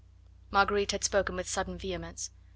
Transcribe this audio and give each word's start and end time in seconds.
Marguerite 0.49 0.93
had 0.93 1.03
spoken 1.03 1.35
with 1.35 1.47
sudden 1.47 1.77
vehemence. 1.77 2.31